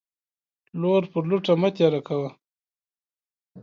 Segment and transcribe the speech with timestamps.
[0.81, 2.29] لور پر لوټه مه تيره کوه.